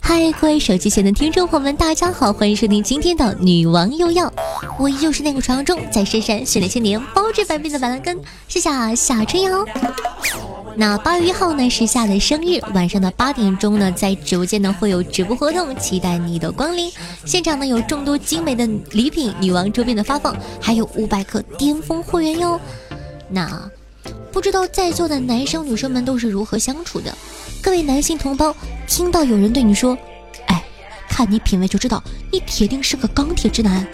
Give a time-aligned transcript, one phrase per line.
[0.00, 4.32] 嗨，各位手机前的听众朋友们，大家好，欢迎收听今天的女王又要，
[4.78, 9.64] 我依旧是那个传说中在深山训练千年、包治百病的板蓝根，谢谢夏春瑶。
[10.76, 16.90] 那八月一号呢是夏的生日，晚上的八点钟呢，在直播间呢会有直播活动，期待你的光临。
[17.24, 22.60] 现场呢有众多精美的礼品、女王周边的发放，还有五百克巅峰会员哟。
[23.30, 23.70] 那
[24.32, 27.12] 不知道在座的男生女生们都是如何相处的？
[27.60, 28.54] 各位男性同胞，
[28.86, 29.96] 听到有人对你说
[30.46, 30.62] ：“哎，
[31.08, 33.86] 看你品味就知道，你铁定是个钢铁直男。”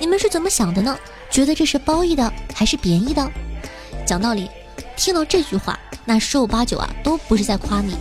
[0.00, 0.96] 你们是怎么想的呢？
[1.30, 3.30] 觉得这是褒义的还是贬义的？
[4.06, 4.48] 讲道理，
[4.96, 7.94] 听到这句话，那十有八九啊都不是在夸你。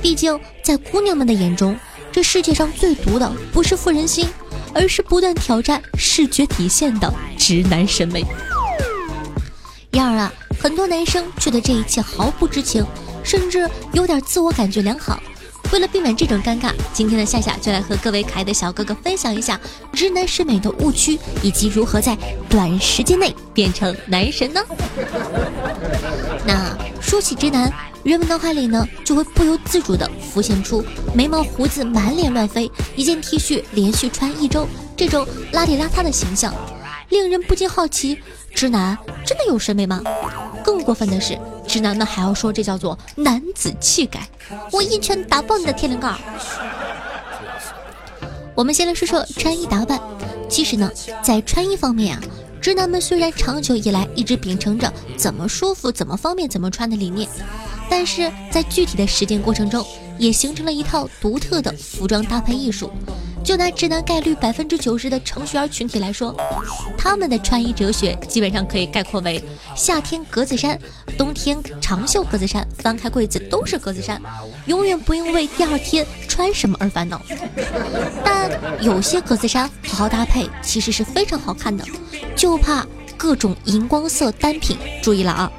[0.00, 1.78] 毕竟在姑娘们的眼中，
[2.10, 4.26] 这世界上最毒的不是妇人心，
[4.74, 8.24] 而是不断挑战视觉底线的直男审美。
[9.90, 12.84] 然而啊，很多男生却对这一切毫不知情。
[13.22, 15.22] 甚至有点自我感觉良好。
[15.72, 19.58] 为了避免这种尴尬，今天的夏夏就来和各位可爱的小哥哥分享一下
[19.90, 22.14] 直男审美的误区，以及如何在
[22.46, 24.60] 短时间内变成男神呢？
[26.46, 36.54] 那说起直男，人们脑海里呢就会不由自主地浮现出眉毛胡子满脸乱飞，一件 T 恤连续穿一周这种邋里邋遢的形象，
[37.08, 38.18] 令人不禁好奇：
[38.54, 40.02] 直男真的有审美吗？
[40.62, 41.38] 更过分的是，
[41.72, 44.28] 直男们还要说这叫做男子气概，
[44.70, 46.14] 我一拳打爆你的天灵盖！
[48.54, 49.98] 我们先来说说穿衣打扮。
[50.50, 50.92] 其实呢，
[51.22, 52.22] 在穿衣方面啊，
[52.60, 57.26] 直男们虽然长久以来一直秉承着怎么舒服、怎么方便、怎么穿的理念，
[57.88, 59.82] 但是在具体的实践过程中，
[60.18, 62.92] 也形成了一套独特的服装搭配艺术。
[63.44, 66.34] 就拿直男概率百分之九十的程序员群体来说，
[66.96, 69.42] 他们的穿衣哲学基本上可以概括为：
[69.74, 70.78] 夏天格子衫，
[71.18, 74.20] 冬天长袖格子衫，翻开柜子都是格子衫，
[74.66, 77.20] 永远不用为第二天穿什么而烦恼。
[78.24, 81.84] 但有些格子衫好好搭配，其实是非常好看的，
[82.36, 82.86] 就怕
[83.16, 84.78] 各种荧光色单品。
[85.02, 85.52] 注意了啊！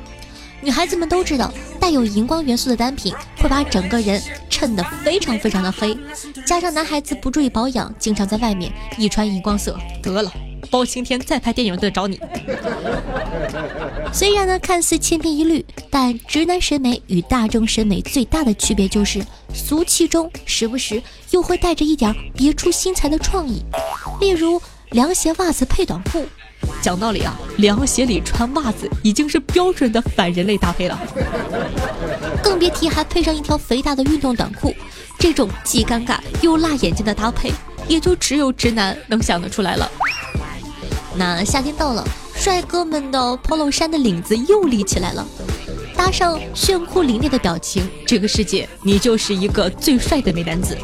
[0.61, 5.93] 女孩子们都知道，带有荧光元素的单品会把整个人衬得非常非常的黑，
[6.47, 10.31] 加上男孩子不注意保养，经常在外面一穿荧光色，得了，
[10.71, 12.17] 包青天再拍电影都得找你。
[14.13, 19.21] 虽然呢看似千篇一律，但直男审美与大众审美最大的区别就是
[19.53, 23.61] 俗气中时不时又会带着一点别出心裁的创意，
[24.21, 24.61] 例如
[24.91, 26.25] 凉鞋袜子配短裤。
[26.83, 30.99] 讲道理啊，凉鞋里穿袜子已经是标准的反人类搭配了，
[32.43, 34.75] 更别提还配上一条肥大的运动短裤，
[35.17, 37.53] 这种既尴尬又辣眼睛的搭配，
[37.87, 39.89] 也就只有直男能想得出来了。
[41.15, 42.05] 那夏天到了，
[42.35, 43.17] 帅哥们的
[43.47, 45.25] polo 衫的领子又立起来了，
[45.95, 50.77] 搭上炫酷凛冽的表情，这个世界你就是一个最帅的美男子。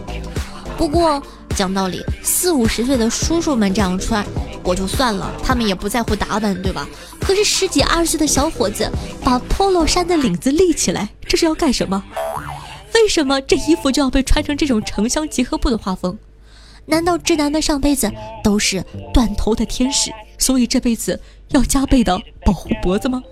[0.78, 1.22] 不过
[1.58, 4.26] 讲道理，四五十岁的叔叔们这样穿。
[4.70, 6.88] 我就算了，他们也不在乎打扮，对吧？
[7.20, 8.88] 可是十几二十岁的小伙子
[9.24, 12.04] 把 polo 衫的领子立起来，这是要干什么？
[12.94, 16.16] 为什么这衣服就要被穿成这种城乡结合部的画风？
[16.86, 18.12] 难道直男们上辈子
[18.44, 23.24] 都是断头的天使，所以这辈子要加倍的保护脖子吗？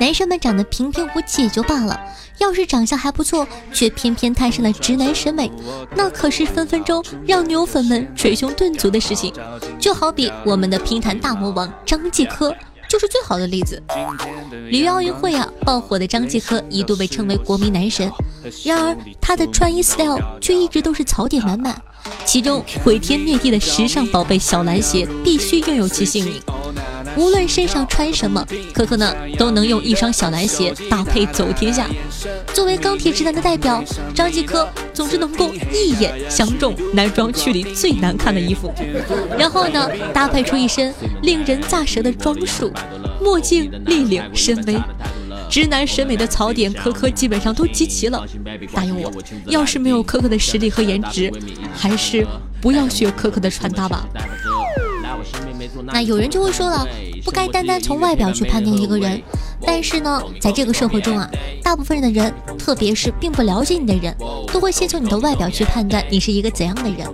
[0.00, 1.98] 男生们长得平平无奇也就罢了，
[2.38, 5.50] 要是长相还不错，却偏偏摊上了直男审美，
[5.96, 9.32] 那可是分分钟让牛粉们捶胸顿足的事情。
[9.78, 12.54] 就好比我们的乒坛大魔王张继科，
[12.88, 13.82] 就是最好的例子。
[14.70, 18.10] 里约奥运会啊，爆火的张继科一度被称为国民男神，
[18.64, 21.80] 然而他的穿衣 style 却一直都是槽点满满，
[22.24, 26.40] 其中毁天灭地的时尚宝贝小蓝鞋必须拥有其姓名。
[27.18, 31.88] 无论身上穿什么，可可呢都能用一双小蓝鞋搭配走天下。
[32.54, 33.82] 作为钢铁直男的代表，
[34.14, 38.72] 张继科总是能够一眼相中男装区里最难看的衣服，
[39.36, 42.72] 然后呢搭配出一身令人咋舌的装束，
[43.20, 44.80] 墨镜、立领、深 V。
[45.50, 48.22] 直男审美的槽点，科科基本上都集齐了。
[48.72, 49.10] 答应我，
[49.46, 51.32] 要是没有科科的实力和颜值，
[51.74, 52.24] 还是
[52.60, 54.06] 不要学科科的穿搭吧。
[55.92, 56.86] 那有人就会说了，
[57.24, 59.22] 不该单单从外表去判定一个人。
[59.60, 61.28] 但是呢，在这个社会中啊，
[61.62, 64.16] 大部分人的人，特别是并不了解你的人，
[64.52, 67.06] 都会先从你的外表去判断你是一个怎样的人，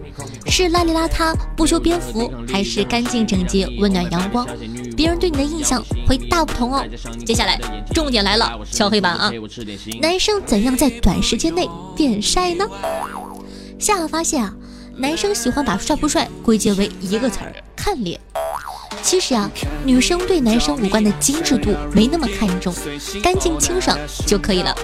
[0.47, 4.47] 是邋里邋遢、不修边幅，还是干净整洁、温暖阳光。
[4.95, 6.85] 别人对你的印象会大不同哦。
[7.25, 7.59] 接下来
[7.95, 9.33] 重点来了，敲黑板啊！
[10.01, 12.69] 男生怎样在短时间内变帅呢？
[13.79, 14.55] 夏夏发现啊，
[14.99, 18.21] 男生喜欢把帅不帅归结为一个词儿：看脸。
[19.05, 19.51] 其实啊，
[19.85, 22.75] 女生对男生五官的精致度没那么看重，
[23.23, 23.97] 干净清爽
[24.27, 24.75] 就可以了。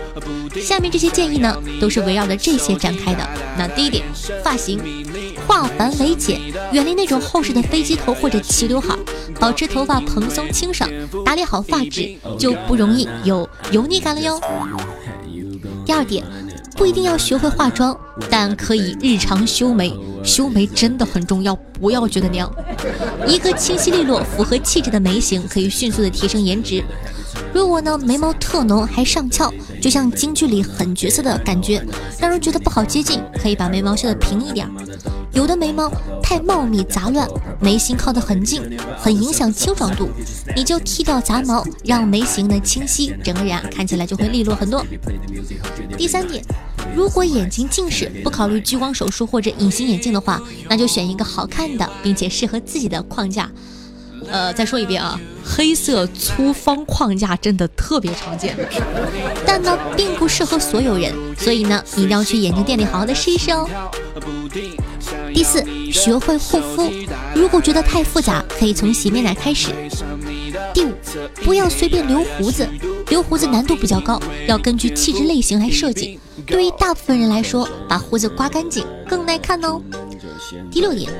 [0.61, 3.26] 下面这些建议呢，都是围绕着这些展开的。
[3.56, 4.05] 那第一点，
[4.44, 4.78] 发型，
[5.49, 6.38] 化繁为简，
[6.70, 8.94] 远离那种厚实的飞机头或者齐刘海，
[9.40, 10.88] 保持头发蓬松清爽，
[11.25, 14.38] 打理好发质，就不容易有油腻感了哟。
[15.87, 16.22] 第二点。
[16.76, 17.94] 不一定要学会化妆，
[18.31, 19.93] 但可以日常修眉。
[20.25, 22.50] 修眉真的很重要，不要觉得娘。
[23.26, 26.82] 一个清晰利落、符合气质的眉形，可以迅速的提升颜值。
[27.52, 31.84] 如果呢眉毛特浓还上翘，就像京剧里狠角色的感觉，
[32.19, 34.69] 让人觉得不好接近，可以把眉毛修的平一点。
[35.32, 35.91] 有的眉毛
[36.23, 37.29] 太茂密杂乱，
[37.61, 38.62] 眉心靠得很近，
[38.99, 40.09] 很影响清爽度。
[40.56, 44.85] 你就剃掉杂毛，让眉形呢清晰，整个人啊看起来就会利落很多。
[45.97, 46.44] 第三点，
[46.97, 53.50] 如果眼睛近视，不考虑激光手术或者隐形眼镜的话，那就选一个好看的并且适合自己的框架。
[54.31, 58.56] 呃，再说一遍啊，黑色粗方框架真的特别常见，
[59.44, 63.69] 但呢并不适合所有人，所以呢你一定要去眼镜店里好好的试一试哦。
[65.35, 66.93] 第四，学会护肤，
[67.35, 69.71] 如果觉得太复杂，可以从洗面奶开始。
[70.73, 70.93] 第五，
[71.44, 72.69] 不要随便留胡子，
[73.09, 76.21] 留胡子难度比较高，要根据气质类型来设计。
[76.47, 79.81] 对于大部分人来说，把胡子刮干净更耐看哦。
[80.71, 81.11] 第六点，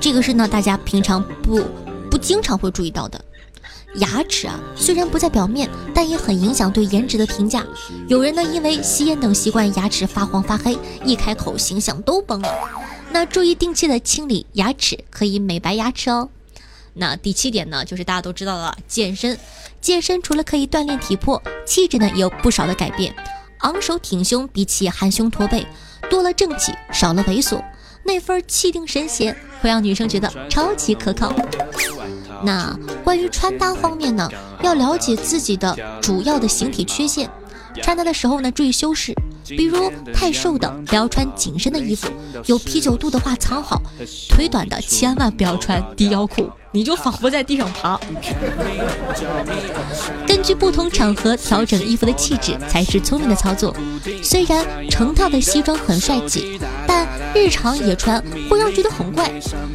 [0.00, 1.81] 这个是呢大家平常不不
[2.22, 3.22] 经常会注意到的，
[3.96, 7.66] 牙齿啊虽然不在表面，但也很影响对颜值的评价。
[8.08, 12.54] 有人呢因为吸烟等习惯，牙齿发黄发黑，一开口形象都崩了。
[13.10, 16.30] 那注意定期的清理牙齿，可以美白牙齿哦。
[16.94, 19.38] 那第七点呢，就是大家都知道了，健身。
[19.80, 23.14] 健身除了可以锻炼体魄，气质呢也有不少的改变。
[23.58, 25.66] 昂首挺胸，比起含胸驼背，
[26.08, 27.62] 多了正气，少了猥琐，
[28.04, 31.34] 那份气定神闲会让女生觉得超级可靠。
[32.44, 34.28] 那关于穿搭方面呢，
[34.62, 37.30] 要了解自己的主要的形体缺陷，
[37.82, 39.14] 穿搭的时候呢注意修饰。
[39.44, 42.08] 比如太瘦的不要穿紧身的衣服，
[42.46, 43.82] 有啤酒肚的话藏好，
[44.28, 47.98] 腿短的千万不要穿低腰裤，你就仿佛在地上爬。
[50.26, 53.74] 根据不同场合调整衣服的气质才是聪明的操作。
[54.22, 59.30] 虽然成套的西装很帅气，但日常也穿会让觉得很怪。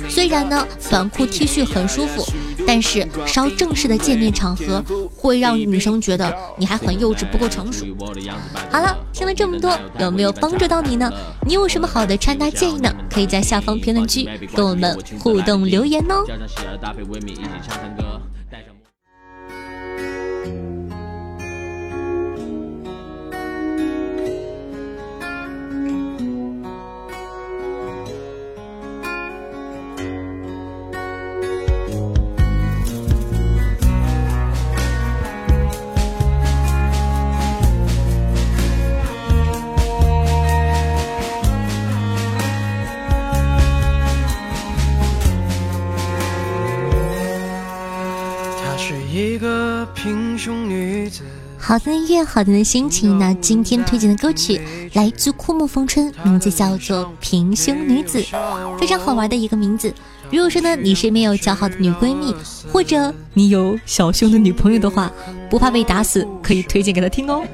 [0.09, 2.25] 虽然呢短裤 T 恤很舒服。
[2.65, 4.83] 但是稍正式的见面场合
[5.15, 7.85] 会让女生觉得你还很幼稚，不够成熟。
[8.69, 11.09] 好了，听了这么多，有没有帮助到你呢？
[11.45, 12.93] 你有什么好的穿搭建议呢？
[13.09, 16.25] 可以在下方评论区跟我们互动留言哦。
[16.87, 18.21] 搭配 Vimi 一起唱唱歌。
[51.67, 53.19] 好听的音乐，好听的心情。
[53.19, 54.61] 那今天推荐的歌曲
[54.93, 58.21] 来自枯木逢春，名字叫做《平胸女子》，
[58.79, 59.93] 非常好玩的一个名字。
[60.31, 62.33] 如果说呢，你身边有较好的女闺蜜，
[62.71, 65.11] 或者你有小胸的女朋友的话，
[65.49, 67.43] 不怕被打死，可以推荐给她听哦。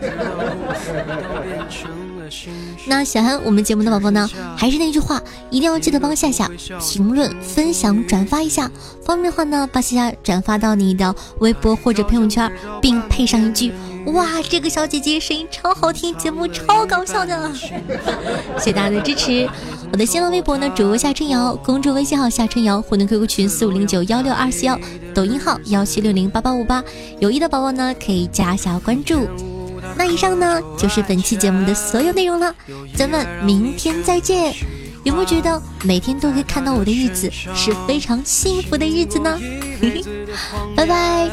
[2.86, 6.48] 那喜欢我们节目的宝宝呢，还是那句话，一定要记得帮夏夏
[6.80, 8.70] 评论、分享、转发一下。
[9.04, 13.72] 方便的话呢，把夏夏转发到你的微博或者朋友圈，并配上一句
[14.08, 17.52] ：“哇，这个小姐姐声音超好听，节目超搞笑的。
[18.60, 19.50] ”谢谢大家的支持。
[19.92, 24.78] 我的新浪微博呢，主播夏春瑶，公众微信号夏春瑶，互动 QQ 群四五零九幺六二四幺，
[25.14, 26.84] 抖音号幺七六零八八五八。
[27.20, 29.28] 有意的宝宝呢，可以加下关注。
[29.96, 32.54] 那以上呢就是本期节目的所有内容了，
[32.96, 34.54] 咱们明天再见。
[35.04, 39.38] 有没有觉得每天都可以看到我的日子是非常幸福的日子呢？
[40.78, 41.30] 拜拜，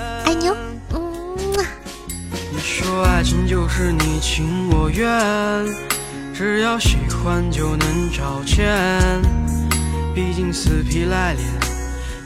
[2.60, 5.08] 说爱情就是你情我愿，
[6.34, 9.20] 只要喜欢就能找见，
[10.14, 11.44] 毕竟死皮赖脸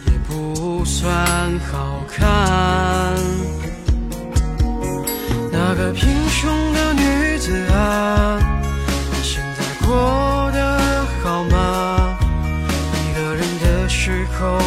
[0.06, 0.64] 也不。
[0.84, 1.14] 算
[1.72, 2.22] 好看。
[5.50, 8.38] 那个贫穷的女子啊，
[9.10, 12.18] 你现在过得好吗？
[13.00, 14.58] 一个人的时候，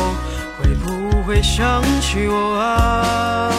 [0.59, 3.53] 会不会想起我啊？